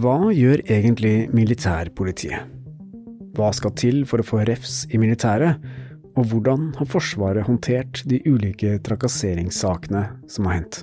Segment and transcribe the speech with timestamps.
[0.00, 2.46] Hva gjør egentlig militærpolitiet?
[3.36, 5.58] Hva skal til for å få refs i militæret,
[6.16, 10.78] og hvordan har Forsvaret håndtert de ulike trakasseringssakene som har hendt?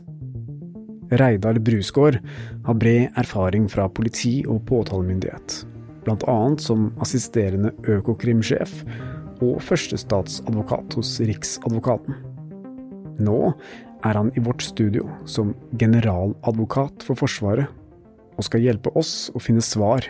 [1.18, 2.20] Reidar Brusgaard
[2.68, 5.58] har bred erfaring fra politi og påtalemyndighet,
[6.14, 8.84] annet som assisterende økokrimsjef
[9.42, 12.22] og førstestatsadvokat hos Riksadvokaten.
[13.18, 13.42] Nå
[14.06, 17.74] er han i vårt studio som generaladvokat for Forsvaret,
[18.38, 20.06] og skal hjelpe oss å finne svar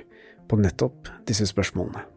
[0.47, 2.16] på nettopp disse spørsmålene.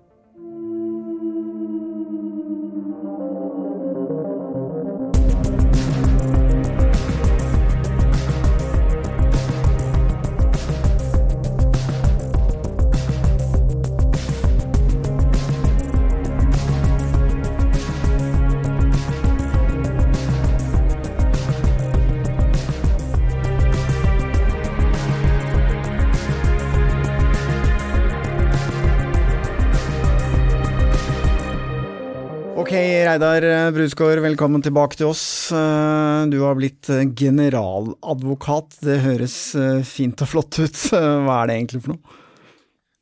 [33.10, 33.42] Reidar
[33.74, 35.50] Brusgaard, velkommen tilbake til oss.
[35.50, 38.76] Eh, Du har blitt eh, generaladvokat.
[38.86, 40.78] Det høres eh, fint og flott ut.
[41.26, 42.18] Hva er det egentlig for noe?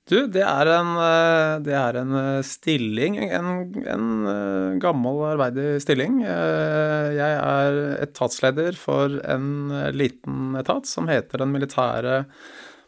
[0.09, 3.51] Du, det er en, eh, det er en eh, stilling, en,
[3.85, 6.23] en eh, gammel arbeidig stilling.
[6.25, 12.23] Eh, Jeg er etatsleder for en eh, liten etat som heter Den militære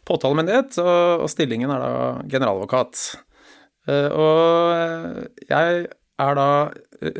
[0.09, 1.95] påtalemyndighet, og, stillingen er da
[2.33, 3.05] generaladvokat.
[3.85, 5.89] Eh, Og eh, jeg
[6.21, 6.49] er da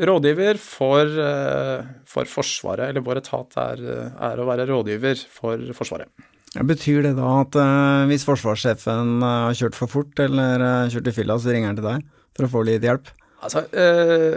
[0.08, 6.30] rådgiver for, eh, for Forsvaret, eller vår etat er, er å være rådgiver for Forsvaret.
[6.52, 11.08] Betyr det da at eh, hvis forsvarssjefen eh, har kjørt for fort eller eh, kjørt
[11.08, 12.02] i fylla, så ringer han til deg
[12.36, 13.08] for å få litt hjelp?
[13.42, 14.36] Altså, eh,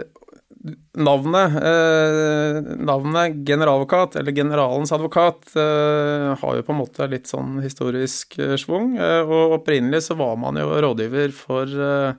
[0.96, 7.60] navnet, eh, navnet generaladvokat, eller generalens advokat, eh, har jo på en måte litt sånn
[7.60, 8.94] historisk svung.
[8.96, 12.16] Eh, og opprinnelig så var man jo rådgiver for, eh,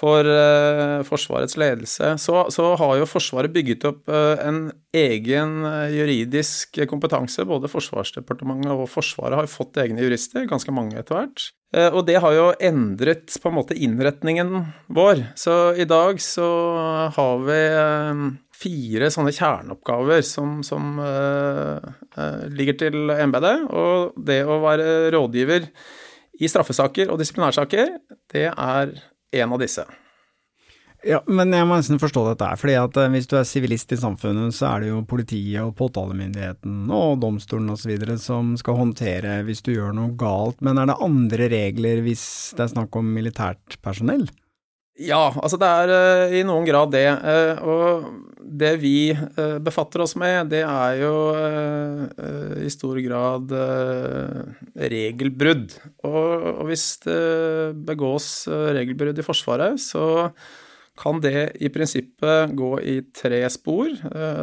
[0.00, 2.14] for uh, Forsvarets ledelse.
[2.22, 7.44] Så, så har jo Forsvaret bygget opp uh, en egen eh, juridisk kompetanse.
[7.46, 11.50] Både Forsvarsdepartementet og Forsvaret har fått egne jurister, ganske mange etter hvert.
[11.76, 14.54] Uh, Og det har jo endret på en måte innretningen
[14.90, 15.26] vår.
[15.38, 16.48] Så i dag så
[17.14, 17.60] har vi
[18.60, 20.98] fire sånne kjerneoppgaver som, som
[22.52, 23.62] ligger til embetet.
[23.72, 25.70] Og det å være rådgiver
[26.40, 27.94] i straffesaker og disiplinærsaker,
[28.34, 28.92] det er
[29.32, 29.84] en av disse.
[31.06, 33.92] Ja, men jeg må nesten forstå dette her, fordi at eh, hvis du er sivilist
[33.94, 37.94] i samfunnet, så er det jo politiet og påtalemyndigheten og domstolen osv.
[38.20, 42.26] som skal håndtere hvis du gjør noe galt, men er det andre regler hvis
[42.58, 44.28] det er snakk om militært personell?
[45.00, 47.06] Ja, altså det er eh, i noen grad det.
[47.08, 48.26] eh, og
[48.60, 51.12] det vi eh, befatter oss med, det er jo
[52.60, 53.52] i stor grad
[54.74, 55.76] regelbrudd.
[56.04, 57.20] Og, hvis det
[57.86, 60.28] begås regelbrudd i Forsvaret, så
[61.00, 63.94] kan det i prinsippet gå i tre spor.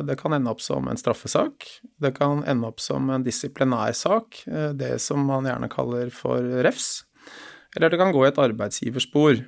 [0.07, 1.67] Det kan ende opp som en straffesak.
[2.01, 4.41] Det kan ende opp som en disiplinærsak,
[4.79, 7.03] det som man gjerne kaller for refs.
[7.75, 9.43] Eller det kan gå i et arbeidsgiverspor.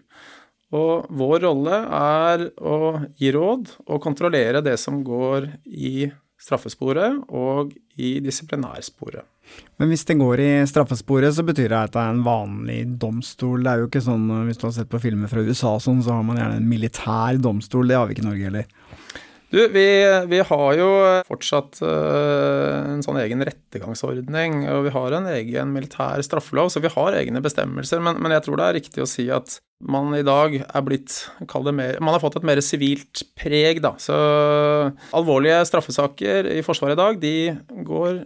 [0.77, 2.79] Og vår rolle er å
[3.17, 9.25] gi råd og kontrollere det som går i straffesporet og i disiplinærsporet.
[9.81, 13.63] Men hvis det går i straffesporet, så betyr det at det er en vanlig domstol.
[13.65, 16.03] Det er jo ikke sånn, eh, hvis du har sett på filmer fra USA sånn,
[16.05, 17.89] så har man gjerne en militær domstol.
[17.89, 18.69] Det har vi ikke i Norge heller.
[19.49, 19.85] Du, vi,
[20.29, 20.89] vi har jo
[21.25, 26.91] fortsatt eh, en sånn egen rettergangsordning, og vi har en egen militær straffelov, så vi
[26.93, 28.03] har egne bestemmelser.
[28.05, 29.57] Men, men jeg tror det er riktig å si at
[29.89, 33.95] man i dag er blitt det mer, Man har fått et mer sivilt preg, da.
[33.97, 34.13] Så
[35.17, 38.21] alvorlige straffesaker i Forsvaret i dag, de går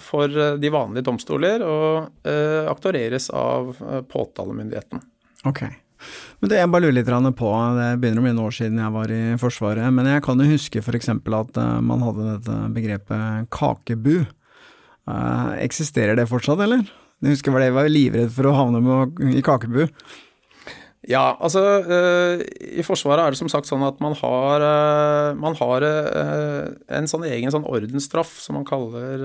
[0.00, 2.24] for de vanlige domstoler og
[2.70, 3.74] aktoreres av
[4.08, 5.02] påtalemyndigheten.
[5.50, 5.66] Ok.
[6.42, 8.94] Men det jeg bare lurer litt på, det begynner å bli noen år siden jeg
[8.96, 11.12] var i Forsvaret, men jeg kan jo huske f.eks.
[11.14, 14.24] at man hadde dette begrepet kakebu.
[15.62, 16.82] Eksisterer det fortsatt, eller?
[17.22, 19.84] Jeg husker jeg var livredd for å havne med, i kakebu.
[21.06, 24.62] Ja, altså uh, i Forsvaret er det som sagt sånn at man har,
[25.38, 29.24] man har en sånn egen sånn ordensstraff som man kaller,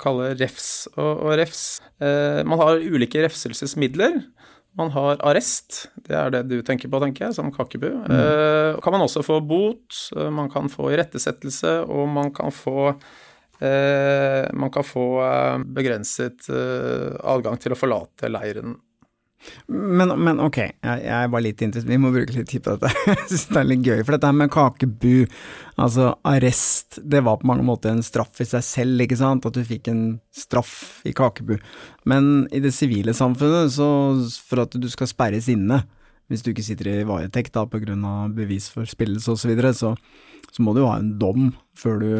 [0.00, 0.88] kaller refs.
[0.96, 1.64] Og, og refs
[2.00, 4.22] Man har ulike refselsesmidler.
[4.78, 7.88] Man har arrest, det er det du tenker på, tenker jeg, som kakebu.
[8.06, 8.78] Mm.
[8.84, 9.96] kan man også få bot,
[10.30, 12.92] man kan få irettesettelse, og man kan få
[13.60, 15.02] man kan få
[15.76, 18.78] begrenset adgang til å forlate leiren
[19.72, 22.90] men, men, ok, jeg, jeg var litt interessert, vi må bruke litt tid på dette.
[23.08, 24.00] Jeg synes det er litt gøy.
[24.04, 25.14] For dette med kakebu,
[25.80, 29.48] altså arrest, det var på mange måter en straff i seg selv, ikke sant?
[29.48, 30.02] At du fikk en
[30.36, 30.74] straff
[31.08, 31.56] i kakebu.
[32.10, 33.88] Men i det sivile samfunnet, så
[34.50, 35.82] for at du skal sperres inne,
[36.30, 39.96] hvis du ikke sitter i varetekt da av bevisforspillelse osv., så, videre, så
[40.50, 42.10] så må du jo ha en dom før du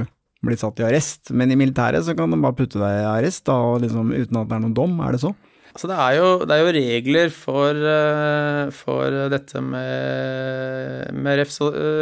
[0.47, 1.33] blir satt i arrest.
[1.37, 4.51] Men i militæret så kan de bare putte deg i arrest da, liksom, uten at
[4.51, 5.35] det er noen dom, er det så?
[5.71, 11.43] Altså det, er jo, det, er jo, regler for, eh, for dette med, med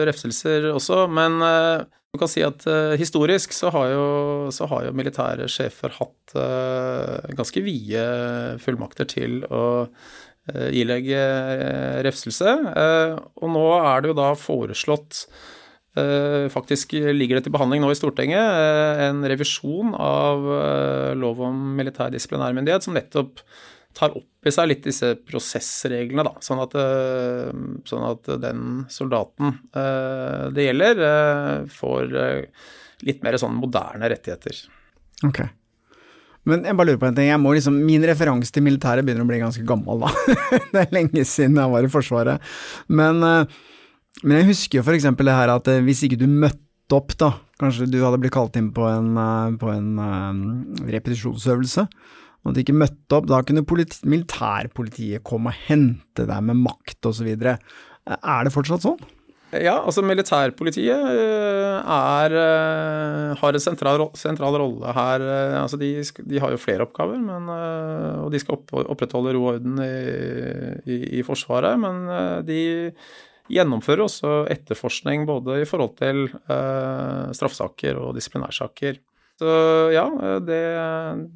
[0.09, 2.65] refselser også, men eh, du kan si at
[2.97, 4.07] historisk så har, jo,
[4.55, 6.33] så har jo militære sjefer hatt
[7.37, 8.07] ganske vide
[8.65, 9.67] fullmakter til å
[10.73, 11.21] ilegge
[12.07, 12.55] refselse.
[13.37, 15.58] og nå er det jo da foreslått Eh,
[16.53, 21.59] faktisk ligger det til behandling nå i Stortinget eh, en revisjon av eh, lov om
[21.79, 23.43] militær disiplinærmyndighet som nettopp
[23.99, 26.75] tar opp i seg litt disse prosessreglene, da, sånn at,
[27.89, 28.61] sånn at den
[28.93, 29.57] soldaten
[30.55, 31.01] det gjelder,
[31.73, 32.15] får
[33.09, 34.61] litt mer sånn moderne rettigheter.
[35.27, 35.41] Ok.
[36.47, 37.33] Men jeg bare lurer på en ting.
[37.33, 40.39] Jeg må liksom, min referanse til militæret begynner å bli ganske gammel, da.
[40.77, 42.53] det er lenge siden jeg var i Forsvaret.
[42.87, 43.19] Men
[44.25, 47.33] men jeg husker jo eksempel det her at eh, hvis ikke du møtte opp, da,
[47.61, 50.41] kanskje du hadde blitt kalt inn på en, eh, på en um,
[50.89, 51.85] repetisjonsøvelse,
[52.43, 56.59] og at du ikke møtte opp, da kunne politi militærpolitiet komme og hente deg med
[56.65, 57.29] makt osv.
[57.29, 59.01] Er det fortsatt sånn?
[59.49, 62.35] Ja, altså militærpolitiet er,
[63.41, 65.25] har en sentral, sentral rolle her.
[65.63, 65.89] Altså de,
[66.21, 69.95] de, har jo flere oppgaver, men, og de skal opp, opprettholde ro og orden i,
[70.85, 71.81] i, i Forsvaret.
[71.81, 72.05] Men
[72.45, 72.61] de
[73.53, 79.01] gjennomfører også etterforskning både i forhold til eh, straffesaker og disiplinærsaker.
[79.39, 79.51] Så
[79.95, 80.03] ja,
[80.43, 80.59] det,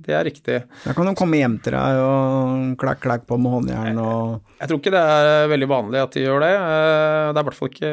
[0.02, 0.56] det, er riktig.
[0.82, 4.56] Da kan de komme hjem til deg og klakk, klakk på med håndjern og jeg,
[4.58, 6.50] jeg tror ikke det er veldig vanlig at de gjør det.
[6.56, 7.92] Eh, det er i hvert fall ikke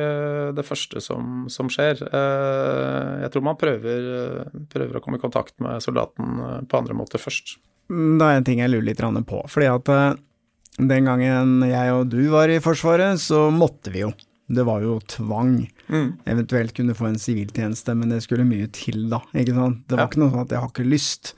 [0.57, 2.01] det første som, som skjer.
[2.09, 4.07] Eh, jeg tror man prøver,
[4.73, 7.59] prøver, å komme i kontakt med soldaten på andre måter først.
[7.89, 9.43] Mm, det er en ting jeg lurer litt på.
[9.49, 10.09] fordi at eh,
[10.87, 14.13] den gangen jeg og du var i Forsvaret, så måtte vi jo.
[14.49, 15.67] Det var jo tvang.
[15.91, 16.07] Mm.
[16.25, 19.19] Eventuelt kunne få en siviltjeneste, men det skulle mye til, da.
[19.37, 19.83] Ikke sant?
[19.85, 20.09] Det var ja.
[20.09, 21.33] ikke noe sånn at jeg har ikke lyst.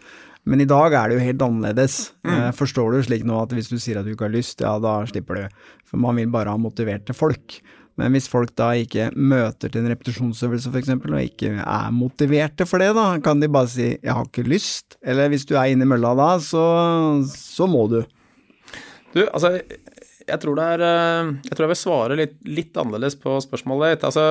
[0.47, 1.97] Men i dag er det jo helt annerledes.
[2.25, 2.31] Mm.
[2.33, 4.77] Eh, forstår du slik nå at hvis du sier at du ikke har lyst, ja
[4.81, 5.67] da slipper du.
[5.89, 7.59] For man vil bare ha motiverte folk.
[7.99, 12.81] Men hvis folk da ikke møter til en repetisjonsøvelse f.eks., og ikke er motiverte for
[12.81, 15.83] det, da, kan de bare si 'jeg har ikke lyst', eller hvis du er inne
[15.83, 16.63] i mølla da, så,
[17.27, 18.01] så må du.
[19.11, 19.57] Du, altså
[20.27, 24.05] jeg tror, er, eh, jeg tror jeg vil svare litt, litt, annerledes på spørsmålet ditt.
[24.07, 24.23] Altså,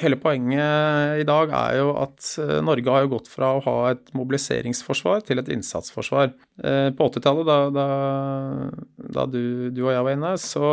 [0.00, 3.76] hele poenget i dag er jo at eh, Norge har jo gått fra å ha
[3.92, 6.32] et mobiliseringsforsvar til et innsatsforsvar.
[6.62, 7.88] Eh, på 80-tallet, da, da,
[9.18, 9.42] da du,
[9.74, 10.72] du, og jeg var inne, så,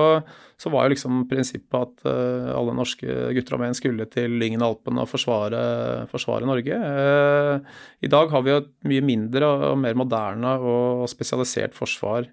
[0.60, 2.08] så var jo liksom prinsippet at
[2.56, 5.62] alle norske gutter og menn skulle til Lyngen-Alpen og forsvare,
[6.12, 6.80] forsvare, Norge.
[8.00, 12.28] I dag har vi jo et mye mindre og mer moderne og spesialisert forsvar.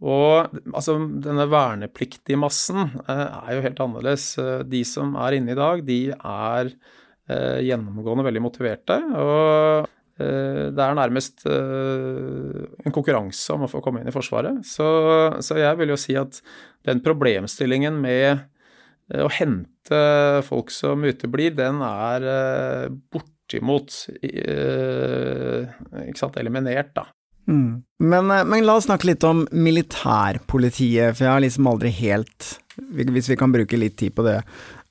[0.00, 4.32] Og altså, denne vernepliktige massen eh, er jo helt annerledes.
[4.40, 9.00] Eh, de som er inne i dag, de er eh, gjennomgående veldig motiverte.
[9.20, 14.58] Og det er nærmest en konkurranse om å få komme inn i Forsvaret.
[14.68, 14.84] Så,
[15.40, 16.42] så jeg vil jo si at
[16.84, 18.42] den problemstillingen med
[19.16, 20.00] å hente
[20.44, 22.26] folk som uteblir, den er
[23.08, 27.06] bortimot ikke sant, eliminert, da.
[27.48, 27.82] Mm.
[28.00, 32.54] Men, eh, men, la oss snakke litt om militærpolitiet, for jeg har liksom aldri helt,
[32.96, 34.38] hvis vi kan bruke litt tid på det,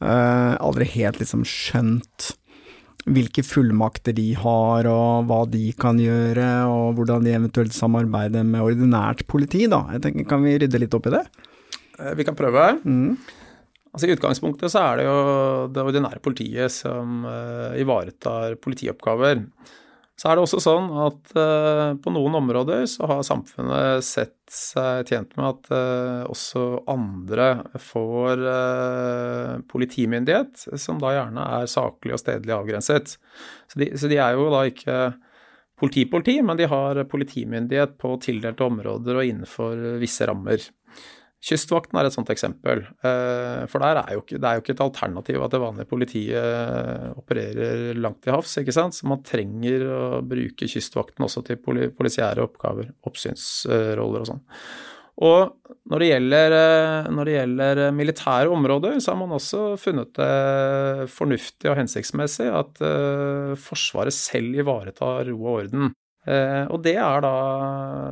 [0.03, 2.29] uh, aldri helt liksom skjønt
[3.09, 8.61] hvilke fullmakter de har, og hva de kan gjøre, og hvordan de eventuelt samarbeider med
[8.61, 9.85] ordinært politi, da.
[9.95, 11.23] Jeg tenker, Kan vi rydde litt opp i det?
[11.97, 12.69] Eh, vi kan prøve.
[12.85, 13.17] Mm.
[13.89, 15.17] Altså I utgangspunktet så er det jo
[15.73, 17.23] det ordinære politiet som
[17.73, 19.41] ivaretar politioppgaver.
[20.19, 25.07] Så er det også sånn at uh, på noen områder så har samfunnet sett seg
[25.07, 27.47] tjent med at uh, også andre
[27.79, 33.15] får uh, politimyndighet, som da gjerne er saklig og stedlig avgrenset.
[33.71, 34.99] Så de, så de er jo da ikke
[35.79, 40.59] politipoliti, -politi, men de har politimyndighet på tildelte områder og innenfor visse rammer.
[41.39, 42.81] Kystvakten er et sånt eksempel.
[42.99, 45.87] Eh, for der er jo ikke, det er jo ikke et alternativ at det vanlige
[45.87, 48.97] politiet eh, opererer langt til havs, ikke sant.
[48.97, 54.43] Så man trenger å bruke Kystvakten også til polisiære oppgaver, oppsynsroller og sånn.
[55.19, 60.11] Og når det, gjelder, eh, når det gjelder militære områder, så har man også funnet
[60.19, 62.83] det fornuftig og hensiktsmessig at
[63.63, 65.93] Forsvaret selv ivaretar ro og orden.
[66.27, 67.33] Eh, og det er da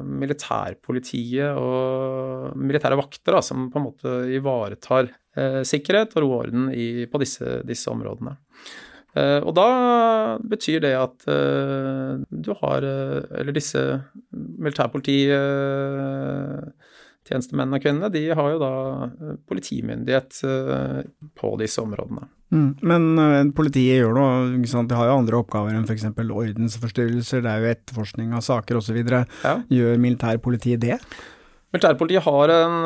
[0.08, 6.46] militærpolitiet og militære vakter da, som på en måte ivaretar eh, sikkerhet og ro og
[6.46, 8.38] orden i, på disse, disse områdene.
[9.18, 9.68] Eh, og da
[10.40, 13.84] betyr det at du har Eller disse
[17.28, 20.42] militærpolititjenestemennene og -kvinnene, de har jo da politimyndighet
[21.36, 22.28] på disse områdene.
[22.50, 24.90] Mm, men uh, politiet gjør noe, ikke sant?
[24.90, 26.06] de har jo andre oppgaver enn f.eks.
[26.16, 29.02] ordensforstyrrelser, det er jo etterforskning av saker osv.
[29.04, 29.58] Ja.
[29.68, 31.02] Gjør militærpolitiet det?
[31.76, 32.78] Militærpolitiet har en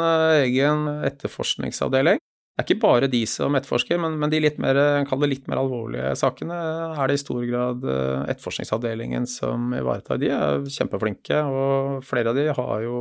[0.41, 2.17] egen etterforskningsavdeling.
[2.17, 5.45] Det er ikke bare de som etterforsker, men, men de litt mer, kall det litt
[5.47, 6.57] mer alvorlige sakene
[6.97, 7.85] er det i stor grad
[8.33, 10.19] etterforskningsavdelingen som ivaretar.
[10.21, 12.97] De er kjempeflinke, og flere av de har jo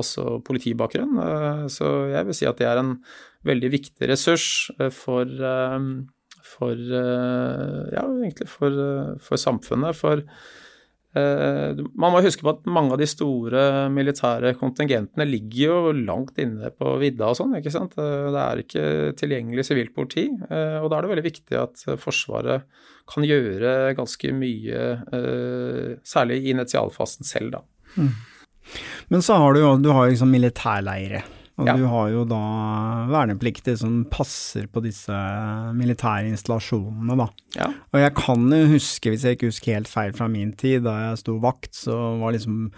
[0.00, 1.18] også politibakgrunn.
[1.72, 2.96] Så jeg vil si at det er en
[3.46, 4.46] veldig viktig ressurs
[4.78, 5.90] eh, for, eh,
[6.46, 8.80] for eh, ja, egentlig for,
[9.22, 9.96] for samfunnet.
[9.98, 10.24] For
[11.10, 16.68] man må huske på at mange av de store militære kontingentene ligger jo langt inne
[16.70, 17.96] på vidda og sånn, ikke sant.
[17.98, 18.84] Det er ikke
[19.18, 20.28] tilgjengelig sivilt politi.
[20.30, 22.62] Og da er det veldig viktig at Forsvaret
[23.10, 24.84] kan gjøre ganske mye,
[26.06, 27.64] særlig i initialfasen selv, da.
[27.98, 28.14] Mm.
[29.10, 31.22] Men så har du jo du har liksom militærleire.
[31.60, 31.74] Og ja.
[31.76, 32.40] du har jo da
[33.10, 35.16] vernepliktige som passer på disse
[35.76, 37.26] militære installasjonene, da.
[37.58, 37.68] Ja.
[37.92, 40.96] Og jeg kan jo huske, hvis jeg ikke husker helt feil fra min tid, da
[41.02, 42.70] jeg sto vakt, så var liksom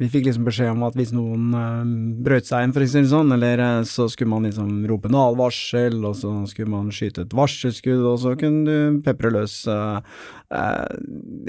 [0.00, 1.82] vi fikk liksom beskjed om at hvis noen uh,
[2.24, 5.98] brøt seg inn, for eksempel sånn, eller uh, så skulle man liksom rope en advarsel,
[6.08, 9.58] og så skulle man skyte et varselskudd, og så kunne du pepre løs.
[9.68, 10.00] Uh,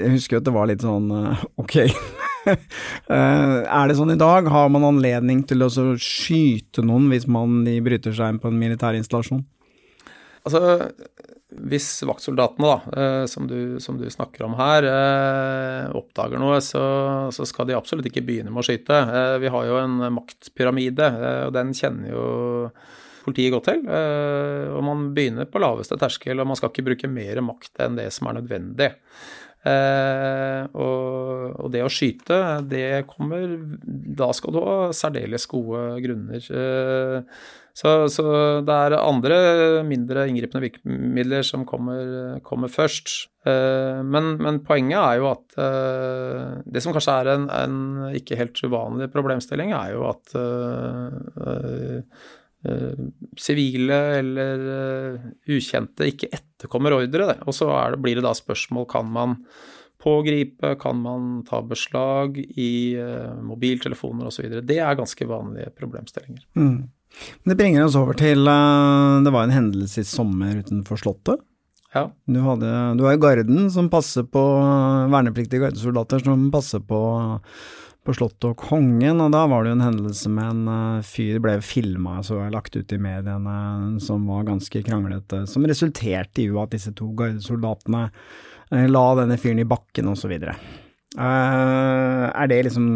[0.02, 1.08] jeg husker at det var litt sånn
[1.62, 1.78] ok.
[3.12, 4.48] er det sånn i dag?
[4.52, 8.98] Har man anledning til å skyte noen hvis man bryter seg inn på en militær
[8.98, 9.44] installasjon?
[10.42, 10.82] Altså,
[11.52, 16.82] hvis vaktsoldatene, da, eh, som du, som du, snakker om her, eh, oppdager noe, så,
[17.34, 18.96] så, skal de absolutt ikke begynne med å skyte.
[18.96, 21.10] Eh, vi har jo en maktpyramide,
[21.46, 22.24] og den kjenner jo
[23.22, 23.84] politiet godt til.
[23.86, 28.08] Og man begynner på laveste terskel, og man skal ikke bruke mer makt enn det
[28.14, 28.88] som er nødvendig.
[29.62, 33.52] Og, og det å skyte, det kommer
[34.18, 36.42] Da skal du ha særdeles gode grunner.
[37.72, 38.24] Så, så,
[38.66, 39.36] det er andre
[39.88, 43.30] mindre inngripende virkemidler som kommer, kommer først.
[43.48, 47.78] Eh, men, men, poenget er jo at eh, det som kanskje er en, en,
[48.18, 52.20] ikke helt uvanlig problemstilling, er jo at eh,
[53.38, 54.64] sivile eller
[55.50, 57.34] ukjente ikke etterkommer ordre.
[57.46, 59.38] Og så det, blir det da spørsmål kan man
[60.02, 62.94] pågripe, kan man ta beslag i
[63.42, 64.60] mobiltelefoner osv.
[64.66, 66.42] Det er ganske vanlige problemstillinger.
[66.58, 66.90] Mm.
[67.44, 71.42] Det bringer oss over til Det var en hendelse i sommer utenfor Slottet.
[71.92, 72.06] Ja.
[72.24, 74.42] Du, hadde, du har jo Garden som passer på
[75.12, 77.00] vernepliktige gardesoldater som passer på,
[78.02, 81.38] på Slottet og Kongen, og da var det jo en hendelse med en uh, fyr,
[81.42, 83.58] ble filma så lagt ut i mediene,
[84.02, 88.08] som var ganske kranglete, som resulterte i jo at disse to gardesoldatene
[88.88, 90.54] la denne fyren i bakken, og så videre.
[91.20, 92.86] er det liksom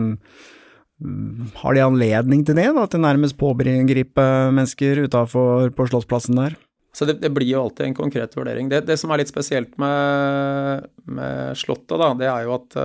[1.60, 4.24] har de anledning til det, da, til nærmest pågripe
[4.56, 6.56] mennesker utafor på Slottsplassen der?
[6.96, 8.70] Så det, det, blir jo alltid en konkret vurdering.
[8.72, 12.78] Det, det som er litt spesielt med, med, Slottet, da, det er jo at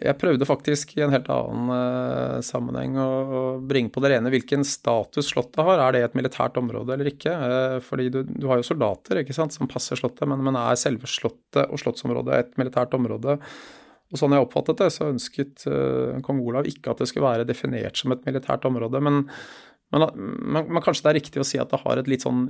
[0.00, 3.08] jeg prøvde faktisk i en helt annen uh, sammenheng å,
[3.60, 5.82] bringe på det rene hvilken status Slottet har.
[5.84, 7.34] Er det et militært område eller ikke?
[7.34, 10.80] Uh, fordi du, du, har jo soldater ikke sant, som passer Slottet, men, men er
[10.80, 13.36] selve Slottet og slottsområdet et militært område?
[14.10, 17.48] Og sånn jeg oppfattet det, så ønsket uh, kong Olav ikke at det skulle være
[17.48, 19.04] definert som et militært område.
[19.04, 19.26] Men,
[19.90, 22.44] men, men, men kanskje det er riktig å si at det har litt sånn,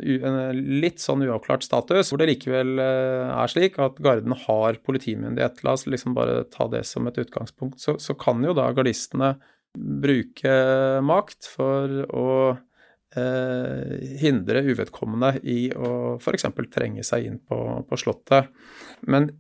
[0.83, 5.63] litt sånn uavklart status, hvor det likevel uh, er slik at Garden har politimyndighet.
[5.65, 7.81] La oss liksom bare ta det som et utgangspunkt.
[7.81, 9.39] Så, så kan jo da gardistene
[9.73, 10.53] bruke
[11.07, 12.31] makt for å
[13.17, 16.49] eh, hindre uvedkommende i å f.eks.
[16.75, 18.51] trenge seg inn på, på Slottet.
[19.07, 19.31] Men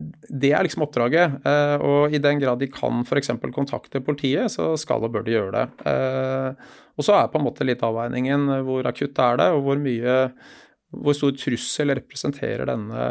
[0.00, 1.40] det er liksom oppdraget.
[1.84, 3.32] Og i den grad de kan f.eks.
[3.52, 5.66] kontakte politiet, så skal og bør de gjøre det.
[6.96, 10.16] Og så er på en måte litt avveiningen hvor akutt er det, og hvor mye
[10.90, 13.02] hvor stor trussel representerer denne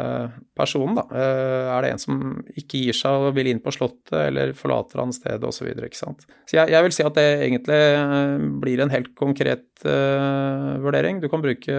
[0.56, 0.98] personen?
[0.98, 1.04] da?
[1.16, 2.18] Eh, er det en som
[2.52, 5.70] ikke gir seg og vil inn på Slottet, eller forlater han stedet osv.?
[5.72, 6.12] Ikke så
[6.52, 11.22] jeg, jeg, vil si at det egentlig eh, blir en helt konkret uh, vurdering.
[11.22, 11.78] Du kan bruke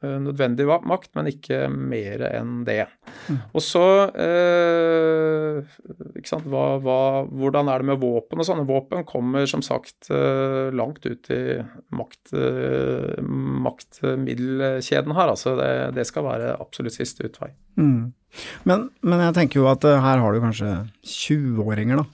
[0.00, 2.86] nødvendig makt, men ikke mer enn det.
[3.28, 3.40] Mm.
[3.52, 5.60] Og så uh,
[6.16, 8.66] ikke sant, hva, hva, Hvordan er det med våpen og sånne?
[8.68, 11.58] Våpen kommer som sagt langt ut i
[11.96, 12.32] makt,
[13.66, 15.32] maktmiddelkjeden her.
[15.34, 17.52] altså det, det, skal være absolutt siste utvei.
[17.80, 18.12] Mm.
[18.68, 22.06] Men, men, jeg tenker jo at her har du kanskje 20-åringer da,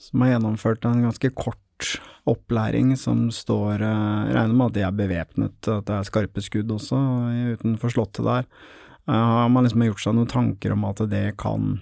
[0.00, 1.60] som har gjennomført en ganske kort
[2.28, 6.42] opplæring som står Jeg eh, regner med at de er bevæpnet, at det er skarpe
[6.44, 6.98] skudd også
[7.56, 8.50] utenfor slottet der.
[9.08, 11.80] Eh, har man liksom gjort seg noen tanker om at det kan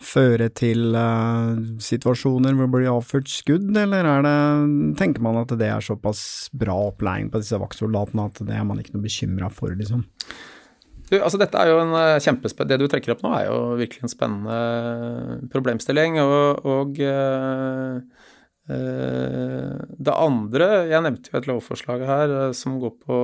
[0.00, 4.38] føre til uh, situasjoner hvor det blir avført skudd, eller er det,
[4.96, 6.22] tenker man at det er såpass
[6.56, 10.06] bra opplæring på disse vaktsoldatene at det er man ikke noe bekymra for, liksom?
[11.10, 12.64] Du, altså dette er jo en kjempespe...
[12.64, 16.16] Det du trekker opp nå, er jo virkelig en spennende problemstilling.
[16.22, 18.39] Og, og uh, Eh,
[18.70, 23.18] det andre Jeg nevnte jo et lovforslag her eh, som går på,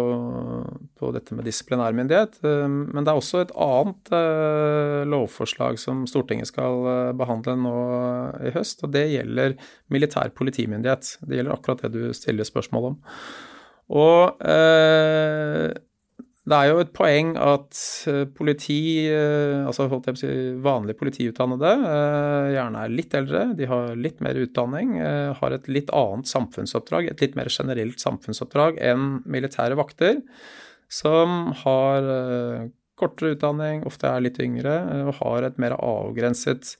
[0.99, 2.38] på dette med disiplinærmyndighet.
[2.45, 4.12] Eh, men det er også et annet
[5.11, 7.76] lovforslag som Stortinget skal behandle nå
[8.49, 8.85] i høst.
[8.85, 9.57] Og det gjelder
[9.93, 11.17] militær politimyndighet.
[11.23, 13.00] Det gjelder akkurat det du stiller spørsmål om.
[13.97, 14.43] Og
[16.47, 18.79] det er jo et poeng at eh, politi,
[19.11, 23.67] eh, altså holdt jeg på å si vanlige politiutdannede, eh, gjerne er litt eldre, de
[23.67, 24.93] har litt mer utdanning,
[25.41, 30.23] har et litt annet samfunnsoppdrag, et litt mer generelt samfunnsoppdrag enn militære vakter,
[30.87, 32.07] som har
[32.97, 34.76] kortere utdanning, ofte er litt yngre
[35.09, 36.76] og har et mer avgrenset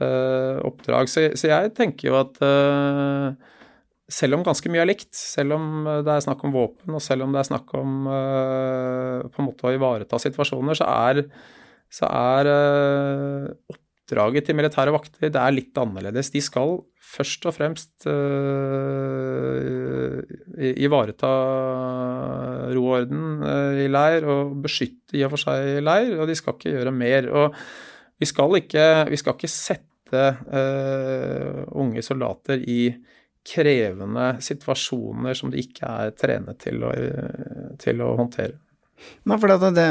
[0.00, 1.12] oppdrag.
[1.12, 2.40] Så, jeg tenker jo at
[4.06, 5.64] selv om ganske mye er likt, selv om
[6.06, 9.48] det er snakk om våpen, og selv om det er snakk om uh, på en
[9.48, 11.24] måte å ivareta situasjoner, så er,
[11.90, 16.30] så er uh, oppdraget til militære vakter det er litt annerledes.
[16.30, 20.22] De skal først og fremst uh,
[20.54, 21.32] ivareta
[22.76, 23.42] ro og orden
[23.82, 27.26] i leir, og beskytte i og for seg leir, og de skal ikke gjøre mer.
[27.34, 27.58] Og
[28.22, 30.30] vi skal ikke, vi skal ikke sette
[31.74, 32.94] unge soldater i
[33.46, 36.92] krevende situasjoner som de ikke er trenet til å,
[37.82, 38.58] til å håndtere.
[39.28, 39.84] Nei, for det, det,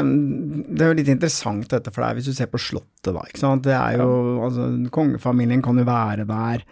[0.66, 3.22] det, er jo litt interessant dette for deg, hvis du ser på Slottet, da.
[3.22, 3.64] ikke sant?
[3.66, 4.08] Det er jo,
[4.46, 6.64] altså, Kongefamilien kan jo være der.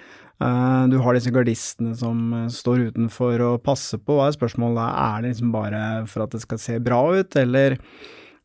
[0.42, 4.18] Uh, du har disse gardistene som står utenfor og passer på.
[4.18, 4.82] Hva er spørsmålet?
[4.82, 7.78] Er det liksom bare for at det skal se bra ut, eller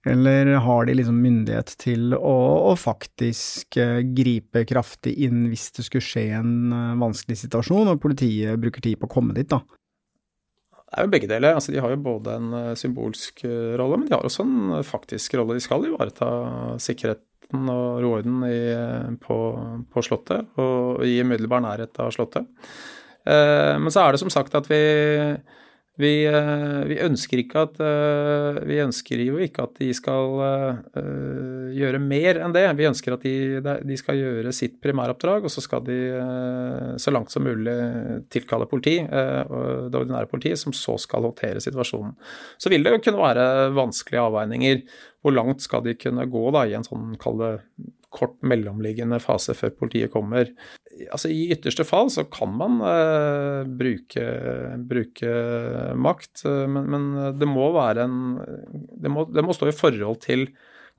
[0.08, 2.36] eller har de liksom myndighet til å,
[2.72, 8.00] å faktisk uh, gripe kraftig inn hvis det skulle skje en uh, vanskelig situasjon, og
[8.04, 9.60] politiet bruker tid på å komme dit, da?
[10.90, 11.58] Det er jo begge deler.
[11.58, 13.44] Altså, de har jo både en uh, symbolsk
[13.80, 15.60] rolle, men de har også en faktisk rolle.
[15.60, 16.30] De skal ivareta
[16.82, 17.28] sikkerheten
[17.74, 18.44] og roorden
[19.20, 19.36] på,
[19.90, 22.46] på, Slottet, og i umiddelbar nærhet av Slottet.
[23.26, 24.78] men så er det som sagt at vi
[26.00, 31.74] vi, eh, vi, ønsker ikke at eh, Vi ønsker jo ikke at de skal uh,
[31.76, 32.64] gjøre mer enn det.
[32.80, 36.00] Vi ønsker at de, de, skal gjøre sitt primæroppdrag, og så skal de
[37.02, 37.76] så langt som mulig
[38.32, 42.16] tilkalle politi, det ordinære politiet, som så skal håndtere situasjonen.
[42.58, 43.46] Så vil det jo kunne være
[43.78, 44.84] vanskelige avveininger.
[45.24, 47.16] Hvor langt skal de kunne gå da, i en sånn,
[48.10, 50.50] kort mellomliggende fase før politiet kommer.
[51.08, 54.26] Altså I ytterste fall så kan man uh, bruke,
[54.90, 55.32] bruke,
[55.96, 57.08] makt, uh, men, men,
[57.40, 58.20] det må være en
[59.00, 60.48] det må, det må, stå i forhold til,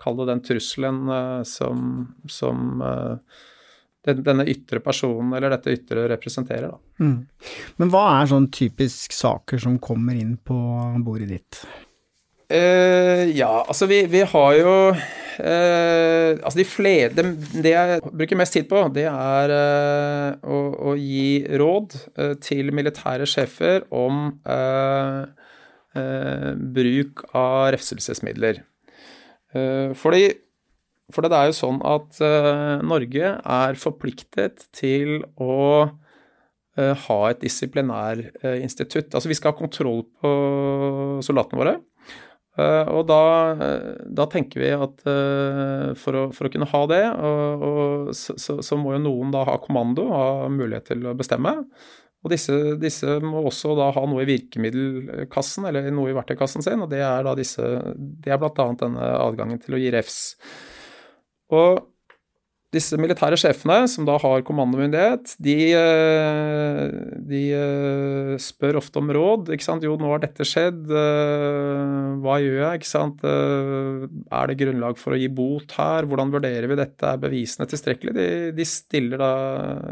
[0.01, 2.81] kall det den trusselen uh, som, som
[4.07, 6.71] den, denne ytre personen eller dette ytre representerer.
[6.73, 7.05] Da.
[7.05, 7.19] Mm.
[7.83, 10.57] Men hva er sånn typisk saker som kommer inn på
[11.05, 11.63] bordet ditt?
[12.51, 18.57] Ja, altså vi, vi har jo uh, altså de flere, det, det, jeg bruker mest
[18.57, 20.61] tid på, det er uh, å,
[20.91, 21.97] å, gi råd
[22.43, 24.33] til militære sjefer om
[26.71, 28.61] bruk av refselsesmidler.
[29.99, 30.21] Fordi,
[31.11, 32.21] for det er jo sånn at
[32.87, 35.89] Norge er forpliktet til å
[36.79, 39.11] ha et disiplinærinstitutt.
[39.11, 40.31] Altså vi skal ha kontroll på
[41.27, 41.75] soldatene våre.
[42.59, 43.23] Eh, og da,
[43.55, 48.11] eh, da, tenker vi at eh, for å, for å kunne ha det, og, og
[48.17, 51.61] så, så, må jo noen da ha kommando, ha mulighet til å bestemme.
[52.21, 56.83] Og disse, disse, må også da ha noe i virkemiddelkassen, eller noe i verktøykassen sin,
[56.85, 58.67] og det er da disse er bl.a.
[58.83, 60.21] denne adgangen til å gi refs.
[61.55, 61.81] Og
[62.71, 66.93] disse militære sjefene, som da har kommandomyndighet, de, eh,
[67.27, 69.51] de, eh, spør ofte om råd.
[69.51, 69.83] ikke sant?
[69.83, 70.87] Jo, nå har dette skjedd.
[70.87, 72.81] Eh, hva gjør jeg?
[72.81, 73.19] ikke sant?
[73.25, 76.07] Er det grunnlag for å gi bot her?
[76.07, 77.03] Hvordan vurderer vi dette?
[77.03, 78.15] Er bevisene tilstrekkelig?
[78.15, 79.33] De, de stiller da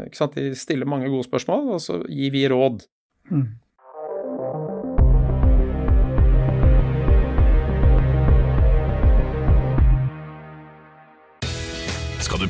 [0.07, 0.35] ikke sant?
[0.35, 2.87] De stiller mange gode spørsmål, og så gir vi råd.
[3.29, 3.47] Mm.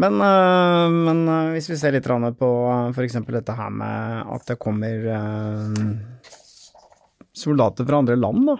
[0.00, 2.08] Men, øh, men øh, hvis vi ser litt
[2.38, 3.18] på øh, f.eks.
[3.26, 5.10] dette her med at det kommer
[7.32, 8.56] soldater fra andre land, da.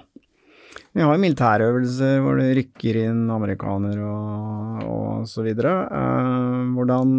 [0.92, 5.86] Vi har jo militærøvelser hvor det rykker inn amerikanere og, og så videre.
[6.74, 7.12] Hvordan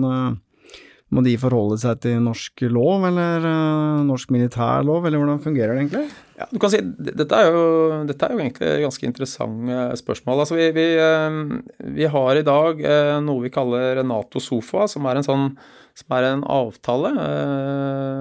[1.12, 5.84] må de forholde seg til norsk lov, eller uh, norsk militærlov, eller hvordan fungerer det
[5.84, 6.06] egentlig?
[6.40, 7.66] Ja, du kan si, Dette er jo,
[8.08, 10.44] dette er jo egentlig ganske interessant spørsmål.
[10.46, 12.82] Altså, vi, vi, uh, vi, har i dag
[13.26, 15.48] noe vi kaller Nato-SOFA, som er en sånn
[15.92, 17.10] som er en avtale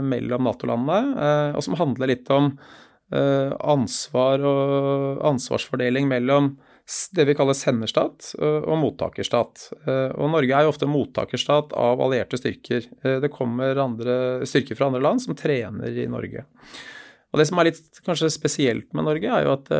[0.02, 2.48] mellom Nato-landene, og som handler litt om
[3.14, 6.50] ansvar og ansvarsfordeling mellom
[7.16, 9.66] det vi kaller senderstat og mottakerstat.
[10.18, 12.88] Og Norge er jo ofte mottakerstat av allierte styrker.
[13.22, 14.16] Det kommer andre,
[14.48, 16.46] styrker fra andre land som trener i Norge.
[17.30, 19.70] Og Det som er litt kanskje spesielt med Norge, er jo at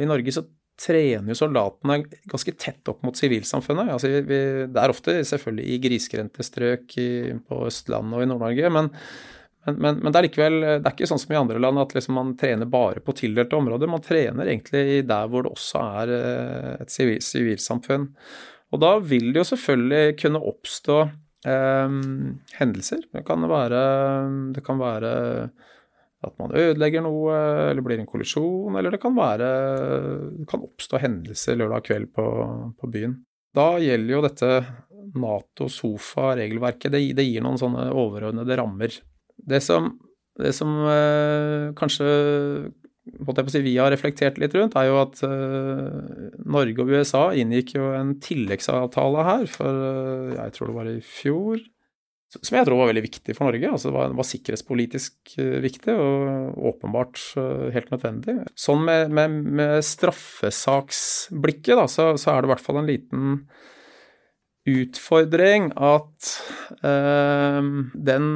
[0.00, 0.46] i Norge så
[0.80, 1.98] trener jo soldatene
[2.30, 3.90] ganske tett opp mot sivilsamfunnet.
[3.92, 6.96] Altså, det er ofte selvfølgelig i grisgrendte strøk
[7.44, 8.88] på Østlandet og i Nord-Norge, men
[9.66, 11.92] men, men, men, det er likevel det er ikke sånn som i andre land at
[11.96, 13.90] liksom man trener bare på tildelte områder.
[13.92, 16.94] Man trener egentlig der hvor det også er eh, et
[17.24, 18.08] sivilsamfunn.
[18.70, 20.98] Og da vil det jo selvfølgelig kunne oppstå
[21.50, 21.98] eh,
[22.60, 23.04] hendelser.
[23.12, 23.82] Det kan, være,
[24.56, 25.12] det kan være
[26.20, 27.36] at man ødelegger noe,
[27.70, 29.46] eller blir en kollisjon, eller det kan være
[30.36, 32.26] Det kan oppstå hendelser lørdag kveld på,
[32.80, 33.16] på byen.
[33.56, 34.50] Da gjelder jo dette
[35.20, 36.92] Nato-sofa-regelverket.
[36.92, 39.00] Det, det, gir noen sånne overordnede rammer.
[39.48, 39.98] Det som,
[40.40, 42.06] det som eh, kanskje
[43.50, 47.84] si, vi har reflektert litt rundt, er jo at eh, Norge og USA inngikk jo
[47.96, 51.56] en tilleggsavtale her for eh, jeg tror det var i fjor.
[52.30, 53.66] Som jeg tror var veldig viktig for Norge.
[53.66, 57.18] altså Det var, var sikkerhetspolitisk viktig og åpenbart
[57.74, 58.46] helt nødvendig.
[58.54, 63.24] Sånn med, med, med straffesaksblikket, da, så, så, er det i hvert fall en liten
[64.68, 66.30] utfordring at
[66.84, 68.26] eh, den,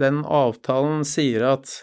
[0.00, 1.76] den, avtalen sier at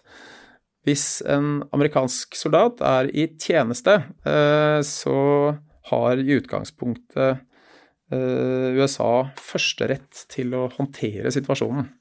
[0.87, 5.17] hvis en amerikansk soldat er i tjeneste, eh, så
[5.91, 7.43] har i utgangspunktet
[8.11, 11.91] eh, USA førsterett til å håndtere situasjonen.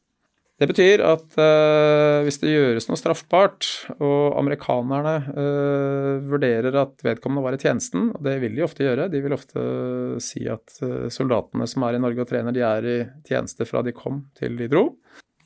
[0.61, 3.64] Det betyr at eh, hvis det gjøres noe straffbart,
[3.96, 9.07] og amerikanerne eh, vurderer at vedkommende var i tjenesten, og det vil de ofte gjøre,
[9.09, 10.77] de vil ofte uh, si at
[11.12, 14.59] soldatene som er i Norge og trener, de er i tjeneste fra de kom til
[14.59, 14.90] de dro.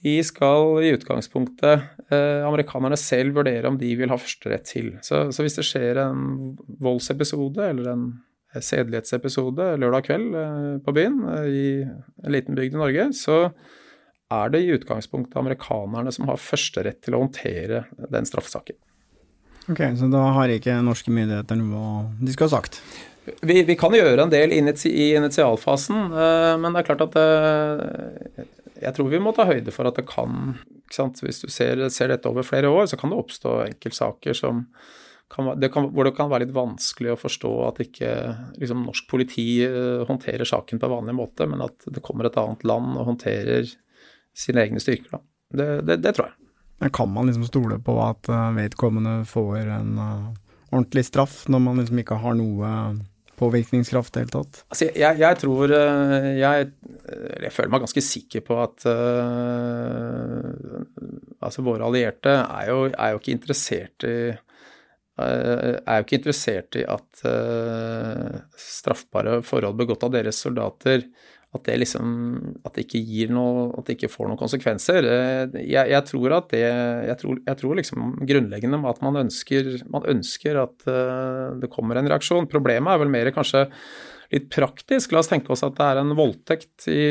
[0.04, 4.90] De skal i utgangspunktet amerikanerne selv vurdere om de vil ha førsterett til.
[5.00, 6.50] Så, så hvis det skjer en
[6.84, 8.04] voldsepisode eller en
[8.52, 10.36] sedelighetsepisode lørdag kveld
[10.84, 13.38] på byen i en liten bygd i Norge, så
[14.34, 18.78] er det i utgangspunktet amerikanerne som har førsterett til å håndtere den straffesaken.
[19.70, 22.82] Ok, Så da har ikke norske myndigheter noe de skal ha sagt?
[23.40, 27.28] Vi, vi kan gjøre en del i initialfasen, eh, men det er klart at det,
[28.42, 28.50] eh,
[28.84, 30.58] jeg tror vi må ta høyde for at det kan
[30.94, 34.66] Hvis du ser, ser, dette over flere år, så kan det oppstå enkeltsaker som
[35.32, 38.10] kan, det kan, hvor det kan være litt vanskelig å forstå at ikke
[38.60, 42.62] liksom, norsk politi eh, håndterer saken på vanlig måte, men at det kommer et annet
[42.68, 43.72] land og håndterer
[44.36, 45.22] sine egne styrker.
[45.54, 46.92] Det, det, det, tror jeg.
[46.92, 50.30] Kan man liksom stole på at eh, vedkommende får en uh,
[50.70, 52.70] ordentlig straff, når man liksom ikke har noe
[53.38, 54.62] påvirkningskraft i det hele tatt?
[54.70, 56.70] Altså, jeg, jeg, tror eh, jeg,
[57.44, 60.50] jeg, føler meg ganske sikker på at uh,
[61.44, 64.16] altså våre allierte er jo, er jo, ikke interessert i
[65.14, 71.04] er jo ikke interessert i at uh, straffbare forhold begått av deres soldater
[71.54, 72.08] at det liksom
[72.66, 75.06] At det ikke gir noe At det ikke får noen konsekvenser.
[75.06, 79.70] Eh, jeg, jeg tror at det jeg tror, jeg tror, liksom grunnleggende at man ønsker,
[79.92, 82.48] man ønsker at uh, det kommer en reaksjon.
[82.50, 83.66] Problemet er vel mer kanskje
[84.32, 87.04] litt praktisk, la oss tenke oss at det er en voldtekt i,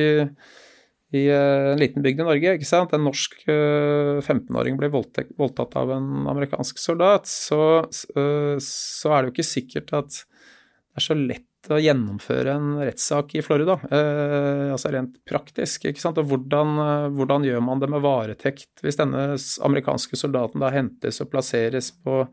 [1.15, 2.55] i en liten bygd i Norge.
[2.57, 2.93] ikke sant?
[2.95, 7.29] En norsk 15-åring blir voldtatt av en amerikansk soldat.
[7.29, 7.61] Så,
[7.93, 13.35] så er det jo ikke sikkert at det er så lett å gjennomføre en rettssak
[13.37, 13.77] i Florida.
[13.87, 15.85] Eh, altså rent praktisk.
[15.87, 16.19] ikke sant?
[16.19, 21.21] Og hvordan, eh, hvordan, gjør man det med varetekt hvis denne amerikanske soldaten da hentes
[21.23, 22.25] og plasseres på,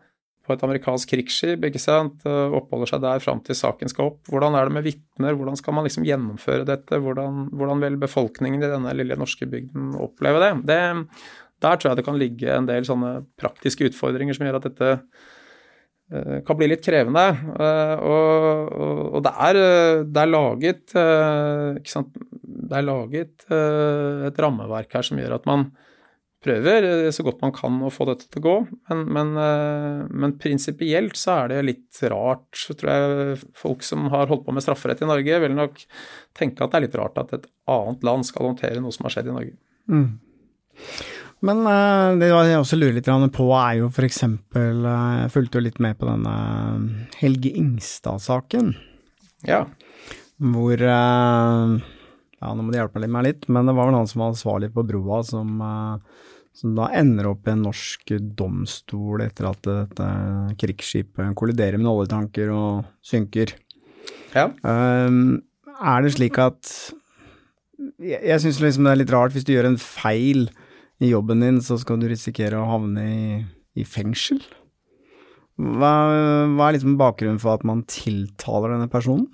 [0.46, 4.22] på et amerikansk krigsskip, ikke sant, og oppholder seg der fram til saken skal opp.
[4.32, 8.64] Hvordan er det med vitner, hvordan skal man liksom gjennomføre dette, hvordan, hvordan vil befolkningen
[8.64, 10.54] i denne lille norske bygden oppleve det?
[10.72, 10.82] det?
[11.60, 14.94] Der tror jeg det kan ligge en del sånne praktiske utfordringer som gjør at dette
[14.94, 15.29] Eh,
[16.46, 17.26] kan bli litt krevende.
[18.02, 20.82] Og, og, og det, er, eh, det, er, laget?
[20.94, 25.70] Det er laget et rammeverk her som gjør at man
[26.40, 28.54] prøver så godt man kan å få dette til å gå.
[28.88, 29.32] Men, men,
[30.08, 34.54] men prinsipielt så er det litt rart, så tror jeg folk som har holdt på
[34.56, 35.82] med strafferett i Norge, vil nok
[36.38, 39.18] tenke at det er litt rart at et annet land skal håndtere noe som har
[39.18, 39.58] skjedd i Norge.
[39.92, 40.08] Mm.
[41.46, 45.64] Men uh, det jeg også lurer litt på, er jo for eksempel Jeg fulgte jo
[45.64, 46.34] litt med på denne
[47.20, 48.74] Helge Ingstad-saken.
[49.48, 49.64] Ja.
[50.40, 54.34] Hvor Ja, nå må de hjelpe meg litt, men det var vel han som var
[54.34, 55.60] ansvarlig på broa, som,
[56.56, 60.08] som da ender opp i en norsk domstol etter at dette
[60.60, 63.52] krigsskipet kolliderer med oljetanker og synker.
[64.32, 64.46] Ja.
[64.46, 66.68] er det slik at
[67.98, 70.48] Jeg, jeg syns liksom det er litt rart hvis du gjør en feil
[71.00, 73.28] i jobben din, så skal du risikere å havne i,
[73.80, 74.40] i fengsel.
[75.60, 75.92] Hva,
[76.54, 79.28] hva, er liksom bakgrunnen for at man tiltaler denne personen?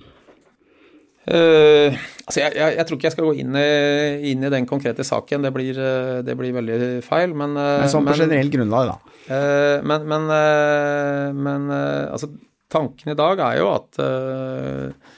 [1.27, 1.91] Uh,
[2.23, 3.71] altså jeg, jeg, jeg, tror ikke jeg skal gå inn i,
[4.31, 7.35] inn i den konkrete saken, det blir, eh, det blir veldig feil.
[7.35, 9.17] Men, uh, men sånn på generelt grunnlag, da.
[9.27, 10.31] Uh, men, men,
[11.35, 12.31] men altså,
[12.71, 15.15] tanken i dag er jo at Eh,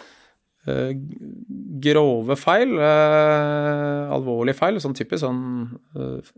[1.82, 5.42] grove feil, eh, alvorlige feil, sånn typisk sånn
[5.96, 6.30] eh,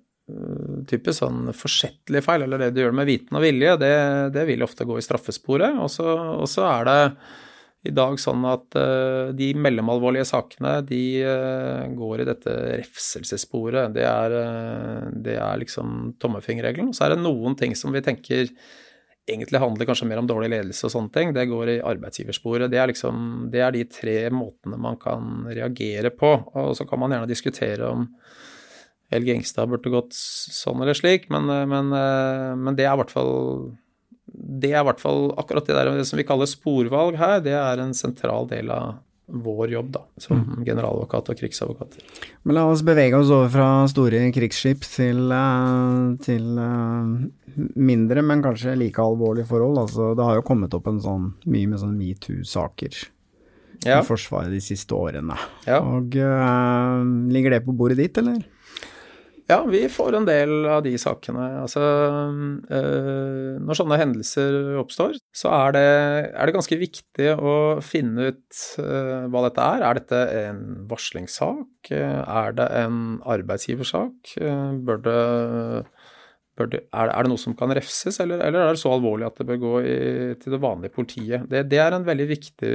[0.90, 3.94] typisk sånn forsettlig feil, eller det du gjør med viten og vilje, det,
[4.36, 5.78] det vil ofte gå i straffesporet.
[5.82, 6.98] Og så er det
[7.88, 13.94] i dag sånn at uh, de mellomalvorlige sakene, de uh, går i dette refselsessporet.
[13.94, 16.92] Det er, uh, det er liksom tommefingerregelen.
[16.92, 18.52] Og så er det noen ting som vi tenker
[19.30, 22.70] egentlig handler kanskje mer om dårlig ledelse og sånne ting, det går i arbeidsgiversporet.
[22.72, 26.34] Det er liksom det er de tre måtene man kan reagere på.
[26.58, 28.08] Og så kan man gjerne diskutere om
[29.10, 33.32] Helge Engstad burde gått sånn eller slik, men, men, men det er i hvert fall
[34.30, 37.80] det er i hvert fall akkurat det der som vi kaller sporvalg her, det er
[37.82, 40.64] en sentral del av vår jobb da, som mm.
[40.66, 41.98] generaladvokat og krigsadvokat.
[42.42, 48.44] Men la oss bevege oss over fra store krigsskip til, eh, til eh, mindre, men
[48.44, 49.82] kanskje like alvorlige forhold.
[49.84, 53.02] Altså, det har jo kommet opp en sånn, mye med sånn metoo-saker
[53.86, 54.00] ja.
[54.00, 55.36] i Forsvaret de siste årene.
[55.68, 55.80] Ja.
[55.80, 57.00] Og uh,
[57.32, 58.42] ligger det på bordet ditt, eller?
[59.50, 61.46] Ja, vi får en del av de sakene.
[61.64, 65.88] Altså, øh, når sånne hendelser oppstår, så er det,
[66.30, 69.86] er det ganske viktig å finne ut øh, hva dette er.
[69.88, 70.60] Er dette en
[70.90, 71.90] varslingssak?
[71.90, 74.36] Er det en arbeidsgiversak?
[74.86, 75.18] Bør det,
[76.54, 79.42] bør det, er, det noe som kan refses, eller, eller, er det så alvorlig at
[79.42, 79.98] det bør gå i,
[80.38, 81.50] til det vanlige politiet?
[81.50, 82.72] Det, det er en veldig viktig,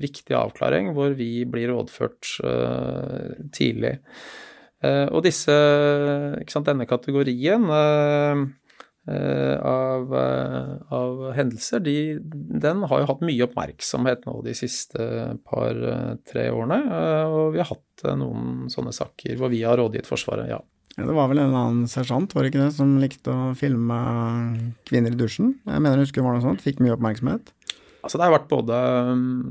[0.00, 2.38] viktig, avklaring, hvor vi blir rådført
[3.52, 3.98] tidlig.
[4.84, 5.54] Eh, og disse,
[6.42, 8.42] ikke sant, denne kategorien eh,
[9.08, 15.08] eh, av, av, hendelser, de, den har jo hatt mye oppmerksomhet nå de siste
[15.48, 16.80] par-tre årene.
[17.32, 20.60] Og vi har hatt noen sånne saker hvor vi har rådgitt Forsvaret, ja.
[20.96, 23.96] Ja, det var vel en annen sersjant, var det ikke det, som likte å filme
[24.88, 25.50] kvinner i dusjen?
[25.68, 27.52] Jeg mener jeg husker det var noe sånt, fikk mye oppmerksomhet?
[28.00, 28.78] Altså det har vært både,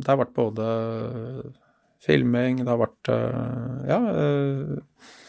[0.02, 0.66] det har vært både
[2.06, 3.10] filming, det har vært
[3.89, 4.00] ja,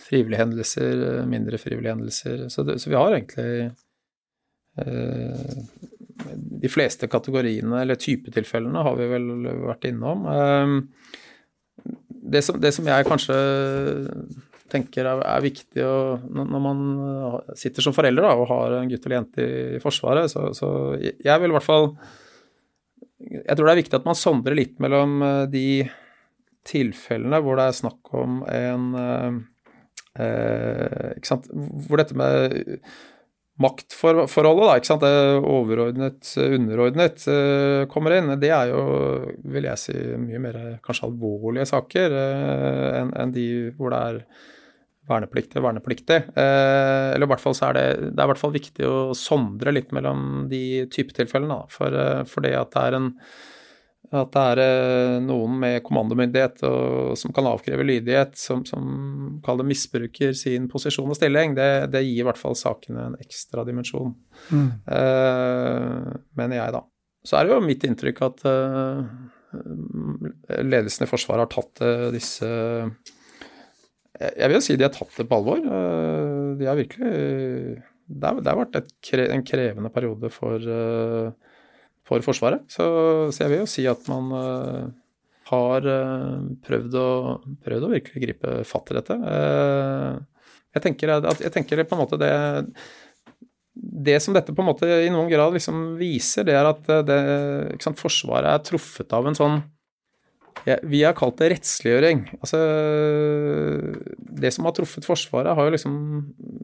[0.06, 2.46] frivillige hendelser, mindre frivillige hendelser.
[2.52, 3.70] Så, det, så vi har egentlig
[4.82, 5.46] eh,
[6.62, 9.30] De fleste kategoriene, eller typetilfellene, har vi vel
[9.66, 10.26] vært innom.
[10.32, 10.74] Eh,
[12.32, 13.38] det, som, det, som, jeg kanskje
[14.72, 16.86] tenker er, er viktig å, når man
[17.58, 20.70] sitter som forelder da, og har en gutt eller jente i, i Forsvaret, så, så
[20.98, 21.92] jeg vil i hvert fall
[23.22, 25.68] Jeg tror det er viktig at man sondrer litt mellom eh, de
[26.66, 29.44] tilfellene hvor det er snakk om en eh,
[30.16, 31.50] Eh, ikke sant?
[31.86, 32.80] Hvor dette med
[33.60, 35.04] maktforholdet, da, ikke sant?
[35.04, 38.34] det overordnet, underordnet, eh, kommer inn.
[38.40, 38.82] Det er jo,
[39.44, 43.48] vil jeg si, mye mer kanskje alvorlige saker eh, enn en de
[43.78, 44.20] hvor det er
[45.06, 46.20] vernepliktig vernepliktig.
[46.34, 48.96] Eh, eller i hvert fall så er det, det er i hvert fall viktig å
[49.16, 51.62] sondre litt mellom de typetilfellene.
[51.72, 53.12] For, for det at det er en
[54.14, 59.66] At det er eh, noen med kommandomyndighet og, som kan avkreve lydighet, som, som kaller
[59.66, 64.14] misbruker sin posisjon og stilling, det, det, gir i hvert fall sakene en ekstra dimensjon.
[64.54, 64.68] Mm.
[64.98, 66.84] Eh, mener jeg, da.
[67.26, 69.02] Så er det jo mitt inntrykk at eh,
[70.62, 72.46] ledelsen i Forsvaret har tatt eh, disse
[74.20, 75.66] Jeg vil jo si de har tatt det på alvor.
[76.56, 77.10] De har virkelig
[78.06, 81.34] Det har, vært kre, en krevende periode for uh,
[82.06, 82.64] for Forsvaret.
[82.70, 82.86] Så,
[83.32, 84.84] så, jeg vil jo si at man uh,
[85.50, 87.08] har uh, prøvd, å,
[87.64, 89.18] prøvd, å, virkelig gripe fatt i dette.
[89.22, 92.32] Uh, jeg, tenker at, jeg tenker på en måte det
[93.76, 97.16] det som dette på en måte i noen grad liksom viser, det er at det,
[97.84, 99.58] sant, Forsvaret er truffet av en sånn
[100.66, 102.24] ja, Vi har kalt det rettsliggjøring.
[102.40, 102.58] Altså,
[104.42, 105.92] det som har truffet Forsvaret, har jo liksom,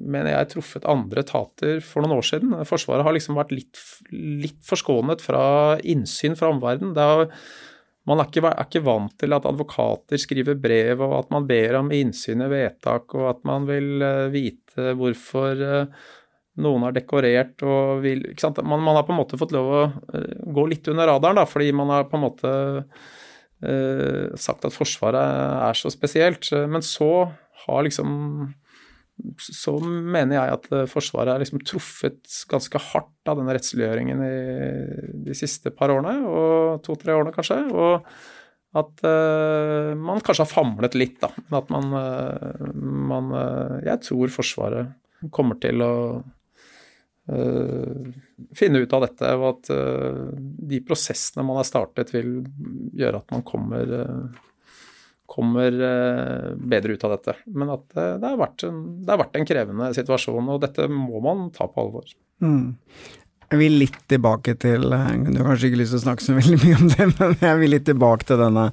[0.03, 2.57] mener jeg, truffet andre etater for noen år siden.
[2.67, 3.79] Forsvaret har liksom vært litt,
[4.11, 5.45] litt forskånet fra
[5.87, 7.31] innsyn fra omverdenen.
[8.11, 11.79] Man er ikke, er ikke, vant til at advokater skriver brev, og at man ber
[11.79, 16.05] om innsyn i vedtak, og at man vil uh, vite hvorfor uh,
[16.67, 18.27] noen har dekorert og vil
[18.67, 21.47] man, man, har på en måte fått lov å uh, gå litt under radaren, da,
[21.47, 23.22] fordi man har på en måte Eh,
[23.63, 26.49] sagt at Forsvaret er så spesielt.
[26.69, 27.09] Men så
[27.67, 28.11] har liksom
[29.39, 34.37] så mener jeg at eh, Forsvaret er liksom truffet ganske hardt av denne rettsliggjøringen i
[35.29, 37.61] de siste par årene, og to-tre årene kanskje.
[37.71, 38.09] Og
[38.73, 41.29] at uh, man kanskje har famlet litt, da.
[41.45, 42.71] Men at man, uh,
[43.13, 45.93] man uh, Jeg tror Forsvaret kommer til å
[48.57, 50.33] finne ut av dette, og at uh,
[50.73, 52.41] de prosessene man har startet, vil
[52.99, 54.75] gjøre at man kommer, uh,
[55.33, 55.79] kommer
[56.61, 57.37] bedre ut av dette.
[57.57, 61.49] Men at det har, en, det, har vært en, krevende situasjon, og dette må man
[61.55, 62.11] ta på alvor.
[62.45, 62.75] Mm.
[63.53, 66.59] Jeg vil litt tilbake til Du har kanskje ikke lyst til å snakke så veldig
[66.63, 68.69] mye om det, men jeg vil litt tilbake til denne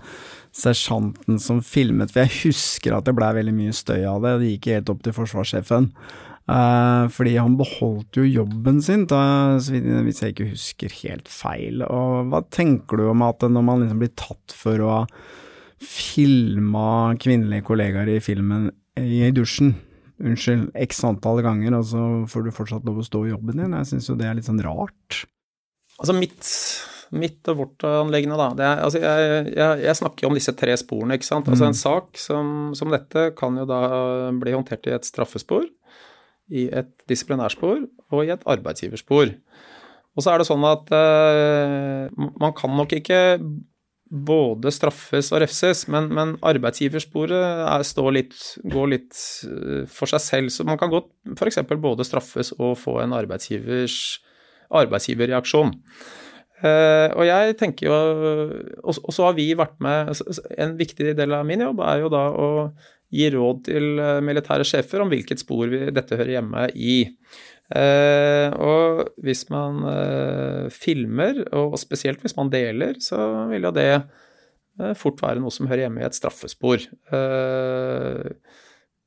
[0.56, 4.39] sersjanten som filmet, for jeg husker at det blei veldig mye støy av det.
[4.41, 5.91] Det gikk helt opp til forsvarssjefen.
[6.49, 11.83] Uh, fordi han beholdt jo jobben sin, da, hvis jeg ikke husker helt feil.
[11.85, 15.03] Og hva tenker du om at når man liksom blir tatt for å ha
[15.79, 18.67] filma kvinnelige kollegaer i filmen
[18.99, 19.75] i dusjen,
[20.19, 23.77] unnskyld, x antall ganger, og så får du fortsatt lov å stå i jobben din?
[23.77, 25.21] Jeg syns jo det er litt sånn rart.
[25.99, 26.49] Altså mitt,
[27.13, 28.49] mitt og vårt anleggende, da.
[28.57, 31.47] Er, altså jeg, jeg, jeg, snakker jo om disse tre sporene, ikke sant.
[31.51, 31.83] Altså en mm.
[31.85, 33.83] sak som, som dette kan jo da
[34.41, 35.69] bli håndtert i et straffespor
[36.49, 39.35] i et disiplinærspor og i et arbeidsgiverspor.
[40.17, 43.19] Og så er det sånn at eh, man kan nok ikke
[44.09, 47.83] både straffes og refses, men, men arbeidsgiversporet er,
[48.15, 48.35] litt,
[48.65, 49.13] går litt
[49.45, 50.49] uh, for seg selv.
[50.53, 51.07] Så man kan godt
[51.38, 51.59] f.eks.
[51.77, 55.71] både straffes og få en arbeidsgiverreaksjon.
[56.59, 57.95] Uh, og jeg tenker jo
[58.83, 60.12] Og så har vi vært med
[60.59, 62.75] En viktig del av min jobb er jo da å
[63.10, 67.02] gi råd til eh, militære sjefer om hvilket spor dette hører hjemme i.
[67.69, 73.91] Eh, og hvis man eh, filmer, og spesielt hvis man deler, så vil jo det
[74.95, 76.80] fort være noe som hører hjemme i et straffespor.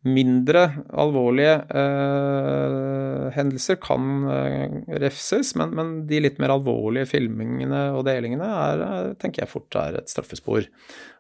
[0.05, 0.65] Mindre
[1.01, 1.55] alvorlige
[3.33, 4.27] hendelser kan
[5.01, 8.85] refses, men, men, de litt mer alvorlige filmingene og delingene er,
[9.23, 10.69] tenker jeg fort er et straffespor.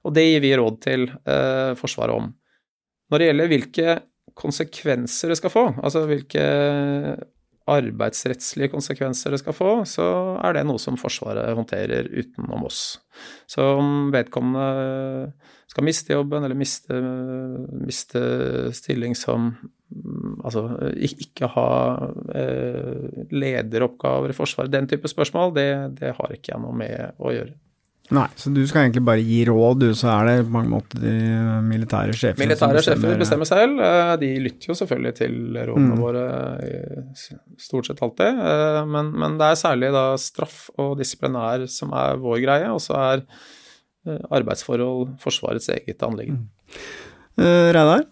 [0.04, 1.08] Og det gir vi råd til
[1.80, 2.28] Forsvaret om.
[3.12, 3.94] Når det gjelder hvilke
[4.38, 6.44] konsekvenser det skal få, altså hvilke
[7.70, 10.06] arbeidsrettslige konsekvenser det skal få, så
[10.42, 12.96] er det noe som Forsvaret håndterer utenom oss.
[13.46, 15.30] Så om vedkommende
[15.70, 16.98] skal miste jobben eller miste,
[17.84, 18.24] miste
[18.76, 19.54] stilling som
[20.42, 20.62] Altså
[21.04, 21.66] ikke ha
[22.32, 25.66] eh, lederoppgaver i Forsvaret, den type spørsmål, det,
[25.98, 27.52] det har ikke jeg noe med å gjøre.
[28.12, 31.00] Nei, så du skal egentlig bare gi råd, du, så er det på mange måter
[31.00, 31.12] de
[31.64, 33.06] militære sjefene Militære som bestemmer.
[33.08, 33.80] sjefer bestemmer selv.
[33.86, 36.02] Eh, de lytter jo selvfølgelig til rådene mm.
[36.02, 36.24] våre
[37.62, 38.42] stort sett alltid.
[38.50, 42.82] Eh, men, men, det er særlig da straff og disiplinær som er vår greie, og
[42.84, 46.44] så er eh, arbeidsforhold Forsvarets eget anliggende.
[46.44, 46.84] Mm.
[47.32, 48.02] Uh, Reidar,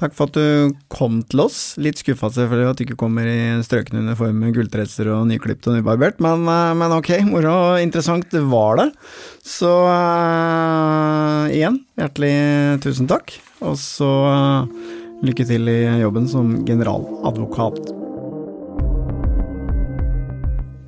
[0.00, 1.58] Takk for at du kom til oss.
[1.76, 5.76] Litt skuffa selvfølgelig at du ikke kommer i strøkne uniform med gulltresser og nyklipt og
[5.76, 8.88] nybarbert, men, eh, men ok, moro og interessant var det.
[9.44, 12.32] Så uh, igjen, hjertelig
[12.86, 14.90] tusen takk, og så uh,
[15.26, 17.92] lykke til i jobben som generaladvokat.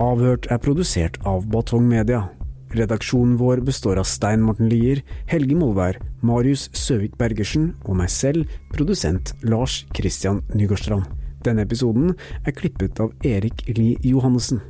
[0.01, 2.31] Avhørt er produsert av Batong Media.
[2.73, 8.47] Redaksjonen vår består av Stein Morten Lier, Helge Molvær, Marius Søvik Bergersen og meg selv,
[8.75, 11.09] produsent Lars Christian Nygårdstrand.
[11.43, 12.15] Denne episoden
[12.47, 14.63] er klippet av Erik Lie Johannessen.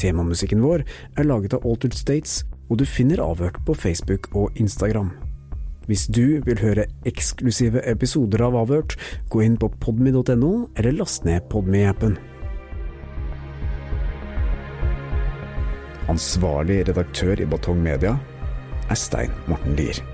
[0.00, 0.86] Temamusikken vår
[1.20, 5.12] er laget av Altered States, og du finner Avhørt på Facebook og Instagram.
[5.84, 8.96] Hvis du vil høre eksklusive episoder av Avhørt,
[9.28, 12.16] gå inn på podmy.no, eller last ned Podmy-appen.
[16.08, 18.16] Ansvarlig redaktør i Batong Media
[18.88, 20.13] er Stein Morten Lier.